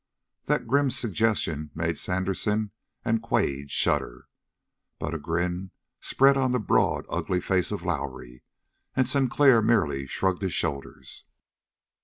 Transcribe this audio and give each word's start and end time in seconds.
That 0.45 0.65
grim 0.65 0.89
suggestion 0.89 1.69
made 1.75 1.95
Sandersen 1.95 2.71
and 3.05 3.21
Quade 3.21 3.69
shudder. 3.69 4.29
But 4.97 5.13
a 5.13 5.19
grin 5.19 5.69
spread 5.99 6.37
on 6.37 6.53
the 6.53 6.59
broad, 6.59 7.05
ugly 7.07 7.39
face 7.39 7.71
of 7.71 7.85
Lowrie, 7.85 8.41
and 8.95 9.07
Sinclair 9.07 9.61
merely 9.61 10.07
shrugged 10.07 10.41
his 10.41 10.55
shoulders. 10.55 11.25